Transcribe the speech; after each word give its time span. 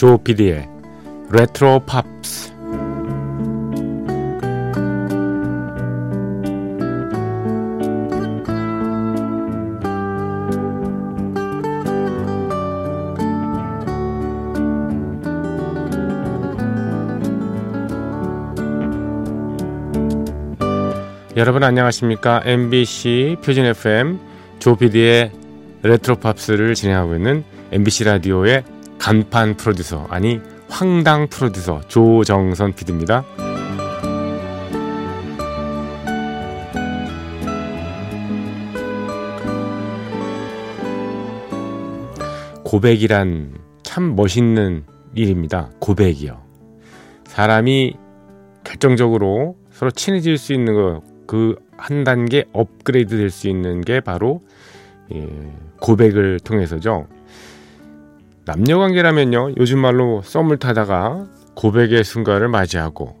조 0.00 0.16
PD의 0.16 0.66
레트로 1.30 1.80
팝스. 1.80 2.54
여러분 21.36 21.62
안녕하십니까? 21.62 22.40
MBC 22.46 23.36
표준 23.44 23.66
FM 23.66 24.18
조 24.60 24.76
PD의 24.76 25.30
레트로 25.82 26.16
팝스를 26.16 26.74
진행하고 26.74 27.16
있는 27.16 27.44
MBC 27.70 28.04
라디오의 28.04 28.64
간판 29.00 29.56
프로듀서 29.56 30.06
아니 30.10 30.40
황당 30.68 31.28
프로듀서 31.28 31.80
조정선 31.88 32.74
PD입니다. 32.74 33.24
고백이란 42.62 43.54
참 43.82 44.14
멋있는 44.14 44.84
일입니다. 45.14 45.70
고백이요. 45.80 46.40
사람이 47.24 47.96
결정적으로 48.62 49.56
서로 49.72 49.90
친해질 49.90 50.38
수 50.38 50.52
있는 50.52 50.74
거, 50.74 51.02
그 51.26 51.56
한 51.80 52.04
단계 52.04 52.44
업그레이드 52.52 53.16
될 53.16 53.30
수 53.30 53.48
있는 53.48 53.80
게 53.80 54.00
바로 54.00 54.42
예, 55.12 55.26
고백을 55.80 56.38
통해서죠. 56.40 57.06
남녀 58.44 58.78
관계라면요. 58.78 59.54
요즘 59.58 59.78
말로 59.78 60.22
썸을 60.22 60.58
타다가 60.58 61.26
고백의 61.54 62.04
순간을 62.04 62.48
맞이하고 62.48 63.18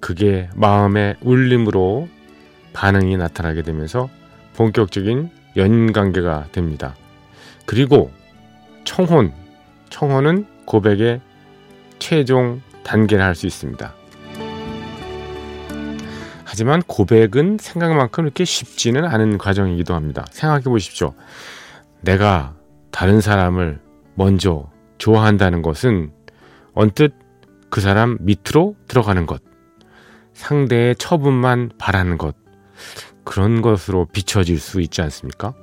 그게 0.00 0.48
마음의 0.54 1.16
울림으로 1.22 2.08
반응이 2.72 3.16
나타나게 3.16 3.62
되면서 3.62 4.08
본격적인 4.54 5.30
연 5.56 5.92
관계가 5.92 6.46
됩니다. 6.52 6.94
그리고 7.66 8.10
청혼, 8.84 9.32
청혼은 9.90 10.46
고백의 10.64 11.20
최종 11.98 12.62
단계를 12.84 13.22
할 13.24 13.34
수 13.34 13.46
있습니다. 13.46 13.94
하지만 16.44 16.82
고백은 16.82 17.58
생각만큼 17.60 18.24
이렇게 18.24 18.44
쉽지는 18.44 19.04
않은 19.04 19.38
과정이기도 19.38 19.94
합니다. 19.94 20.24
생각해 20.30 20.64
보십시오. 20.64 21.14
내가 22.00 22.54
다른 22.90 23.20
사람을 23.20 23.80
먼저 24.20 24.66
좋아한다는 24.98 25.62
것은 25.62 26.10
언뜻 26.74 27.14
그 27.70 27.80
사람 27.80 28.18
밑으로 28.20 28.76
들어가는 28.86 29.24
것, 29.24 29.40
상대의 30.34 30.94
처분만 30.96 31.70
바라는 31.78 32.18
것, 32.18 32.36
그런 33.24 33.62
것으로 33.62 34.04
비춰질 34.04 34.60
수 34.60 34.82
있지 34.82 35.00
않습니까? 35.00 35.54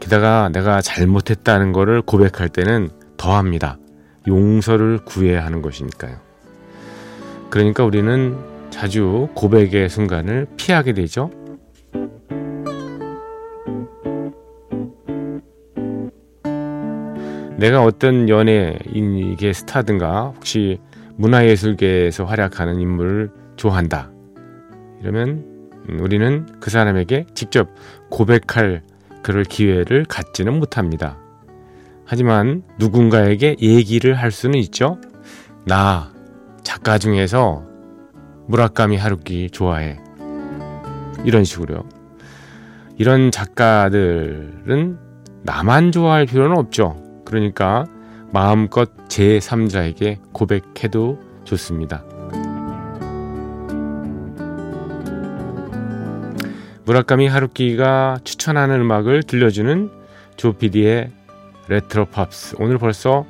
게다가 0.00 0.48
내가 0.48 0.80
잘못했다는 0.80 1.72
것을 1.72 2.00
고백할 2.00 2.48
때는 2.48 2.88
더합니다. 3.18 3.76
용서를 4.26 5.04
구해야 5.04 5.44
하는 5.44 5.60
것이니까요. 5.60 6.16
그러니까 7.50 7.84
우리는 7.84 8.38
자주 8.70 9.28
고백의 9.34 9.90
순간을 9.90 10.46
피하게 10.56 10.94
되죠. 10.94 11.30
내가 17.62 17.84
어떤 17.84 18.28
연예인에게 18.28 19.52
스타든가 19.52 20.32
혹시 20.34 20.80
문화예술계에서 21.14 22.24
활약하는 22.24 22.80
인물을 22.80 23.30
좋아한다. 23.54 24.10
이러면 25.00 25.44
우리는 26.00 26.44
그 26.58 26.70
사람에게 26.70 27.26
직접 27.34 27.68
고백할 28.10 28.82
그럴 29.22 29.44
기회를 29.44 30.06
갖지는 30.06 30.58
못합니다. 30.58 31.20
하지만 32.04 32.64
누군가에게 32.80 33.54
얘기를 33.60 34.14
할 34.14 34.32
수는 34.32 34.58
있죠. 34.58 34.98
나 35.64 36.12
작가 36.64 36.98
중에서 36.98 37.64
무라카미 38.48 38.96
하루키 38.96 39.50
좋아해. 39.50 40.00
이런 41.24 41.44
식으로요. 41.44 41.84
이런 42.98 43.30
작가들은 43.30 44.98
나만 45.44 45.92
좋아할 45.92 46.26
필요는 46.26 46.56
없죠. 46.56 47.11
그러니까 47.24 47.86
마음껏 48.32 48.90
제3자에게 49.08 50.18
고백해도 50.32 51.18
좋습니다. 51.44 52.04
무라카미 56.84 57.28
하루키가 57.28 58.18
추천하는 58.24 58.80
음악을 58.80 59.22
들려주는 59.22 59.90
조PD의 60.36 61.10
레트로 61.68 62.06
팝스. 62.06 62.56
오늘 62.58 62.78
벌써 62.78 63.24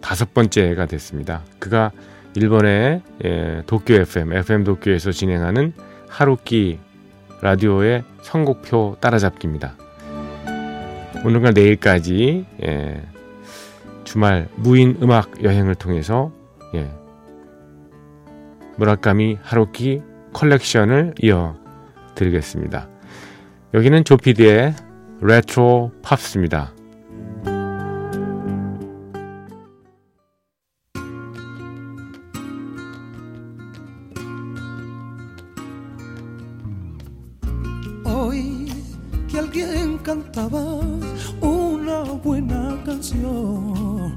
다섯 0.00 0.32
번째가 0.32 0.86
됐습니다. 0.86 1.42
그가 1.58 1.90
일본의 2.34 3.02
예, 3.24 3.62
도쿄 3.66 3.94
FM, 3.94 4.32
FM 4.32 4.64
도쿄에서 4.64 5.10
진행하는 5.12 5.72
하루키 6.08 6.78
라디오의 7.42 8.04
선곡표 8.22 8.96
따라잡기입니다. 9.00 9.76
오늘과 11.24 11.50
내일까지 11.52 12.46
예, 12.64 13.02
주말 14.04 14.48
무인 14.56 14.96
음악 15.02 15.42
여행을 15.42 15.74
통해서 15.74 16.32
예, 16.74 16.90
무라카미 18.76 19.38
하루키 19.42 20.02
컬렉션을 20.32 21.14
이어 21.22 21.56
드리겠습니다. 22.14 22.88
여기는 23.74 24.04
조피디의 24.04 24.74
레트로 25.20 25.92
팝스입니다. 26.02 26.72
alguien 39.38 39.98
cantaba 39.98 40.80
una 41.40 42.02
buena 42.24 42.76
canción. 42.84 44.14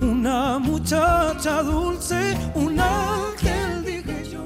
Una 0.00 0.58
muchacha 0.58 1.62
dulce, 1.62 2.36
un 2.54 2.78
ángel, 2.78 3.84
dije 3.84 4.24
yo. 4.30 4.44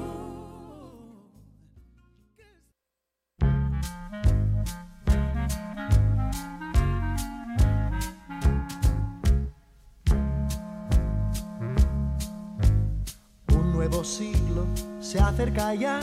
Un 13.49 13.71
nuevo 13.73 14.03
siglo 14.03 14.65
se 14.99 15.19
acerca 15.19 15.73
ya, 15.73 15.99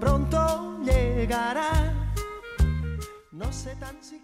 pronto 0.00 0.78
llegará 0.84 1.93
no 3.34 3.52
sé 3.52 3.74
tan 3.80 3.96
siquiera 4.00 4.23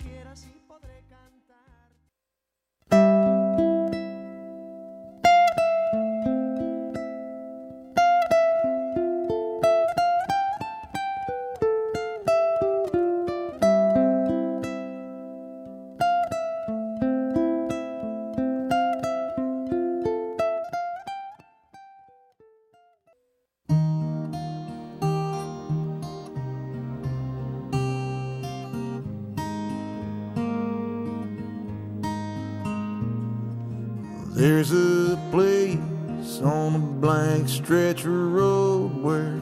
There's 34.40 34.72
a 34.72 35.18
place 35.30 36.40
on 36.40 36.74
a 36.74 36.78
blank 36.78 37.46
stretch 37.46 38.06
of 38.06 38.32
road 38.32 38.96
where 39.02 39.38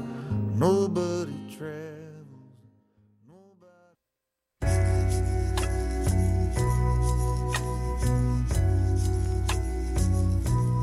nobody 0.56 1.38
travels. 1.56 2.26
Nobody... 3.28 3.94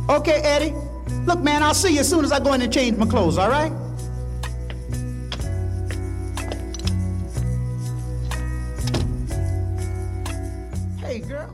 Okay, 0.09 0.39
Eddie. 0.43 0.73
Look, 1.25 1.41
man, 1.41 1.61
I'll 1.61 1.73
see 1.73 1.95
you 1.95 1.99
as 1.99 2.09
soon 2.09 2.23
as 2.23 2.31
I 2.31 2.39
go 2.39 2.53
in 2.53 2.61
and 2.61 2.71
change 2.71 2.95
my 2.95 3.05
clothes, 3.05 3.37
all 3.37 3.49
right? 3.49 3.73
Hey, 11.01 11.19
girl. 11.19 11.53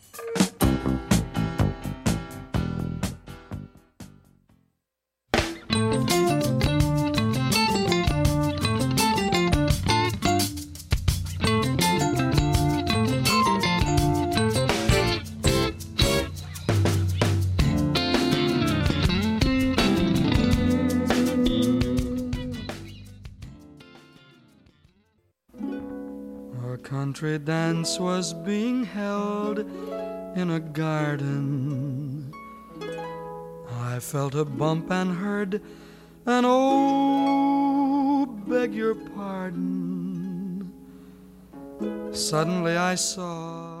Country 27.11 27.37
dance 27.37 27.99
was 27.99 28.31
being 28.31 28.85
held 28.85 29.59
in 30.37 30.51
a 30.51 30.61
garden. 30.61 32.33
I 33.81 33.99
felt 33.99 34.33
a 34.33 34.45
bump 34.45 34.89
and 34.89 35.17
heard 35.17 35.55
an 36.25 36.45
oh, 36.45 38.25
beg 38.47 38.73
your 38.73 38.95
pardon. 38.95 40.71
Suddenly 42.13 42.77
I 42.77 42.95
saw. 42.95 43.80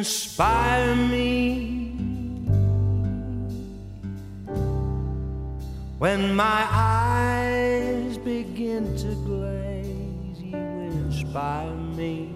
Inspire 0.00 0.96
me 0.96 1.92
when 5.98 6.34
my 6.34 6.66
eyes 6.70 8.16
begin 8.16 8.96
to 8.96 9.14
glaze. 9.26 10.40
You 10.40 10.56
inspire 10.56 11.74
me 12.00 12.32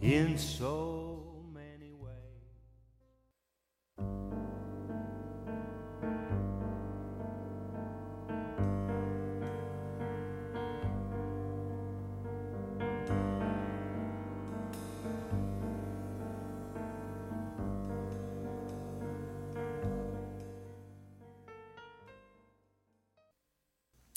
in 0.00 0.38
so 0.38 0.95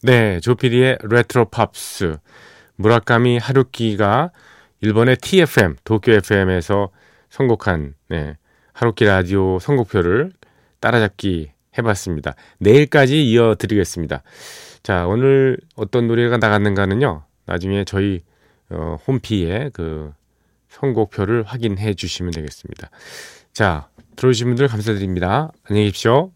네, 0.02 0.40
조PD의 0.40 1.00
레트로 1.04 1.50
팝스. 1.50 2.18
무라카미 2.78 3.38
하루키가 3.38 4.32
일본의 4.80 5.18
TFM, 5.18 5.76
도쿄 5.84 6.14
FM에서 6.14 6.90
선곡한 7.30 7.96
네, 8.08 8.38
하루키 8.72 9.04
라디오 9.04 9.60
선곡표를 9.60 10.32
따라잡기 10.80 11.52
해봤습니다. 11.78 12.36
내일까지 12.60 13.30
이어드리겠습니다. 13.30 14.24
자, 14.84 15.06
오늘 15.06 15.58
어떤 15.76 16.08
노래가 16.08 16.38
나갔는가는요, 16.38 17.24
나중에 17.46 17.84
저희 17.84 18.22
어, 18.70 18.98
홈피에 19.06 19.72
그 19.74 20.14
선곡표를 20.70 21.44
확인해 21.44 21.94
주시면 21.94 22.32
되겠습니다. 22.32 22.90
자, 23.52 23.90
들어주신 24.16 24.48
분들 24.48 24.70
감사드립니다. 24.70 25.52
안녕히 25.66 25.88
계십시오. 25.88 26.32